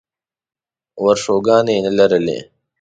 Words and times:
ورشوګانې 1.03 1.73
یې 1.75 1.81
نه 1.85 1.91
لرلې. 1.97 2.39